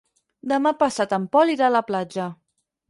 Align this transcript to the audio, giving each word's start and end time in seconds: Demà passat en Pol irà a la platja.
Demà 0.53 0.71
passat 0.79 1.15
en 1.19 1.29
Pol 1.37 1.55
irà 1.57 1.69
a 1.71 1.77
la 1.77 1.87
platja. 1.93 2.31